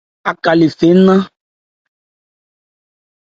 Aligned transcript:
Aká 0.29 0.51
le 0.59 0.67
phɛ́ 0.77 0.91
ńnán. 0.97 1.21